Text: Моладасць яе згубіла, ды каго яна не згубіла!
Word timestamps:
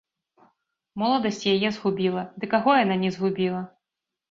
Моладасць 1.01 1.43
яе 1.53 1.69
згубіла, 1.77 2.25
ды 2.41 2.51
каго 2.55 2.71
яна 2.83 3.01
не 3.05 3.15
згубіла! 3.21 3.65